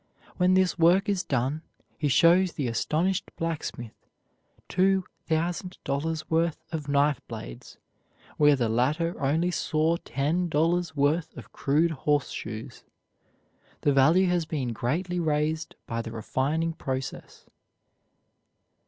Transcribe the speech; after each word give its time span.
When 0.37 0.55
this 0.55 0.79
work 0.79 1.07
is 1.07 1.21
done, 1.23 1.61
he 1.95 2.07
shows 2.07 2.53
the 2.53 2.67
astonished 2.67 3.29
blacksmith 3.35 4.07
two 4.67 5.03
thousand 5.27 5.77
dollars' 5.83 6.27
worth 6.27 6.57
of 6.71 6.87
knife 6.89 7.21
blades 7.27 7.77
where 8.37 8.55
the 8.55 8.67
latter 8.67 9.13
only 9.21 9.51
saw 9.51 9.97
ten 9.97 10.49
dollars' 10.49 10.95
worth 10.95 11.37
of 11.37 11.51
crude 11.51 11.91
horseshoes. 11.91 12.83
The 13.81 13.93
value 13.93 14.25
has 14.25 14.45
been 14.47 14.73
greatly 14.73 15.19
raised 15.19 15.75
by 15.85 16.01
the 16.01 16.11
refining 16.11 16.73
process. 16.73 17.45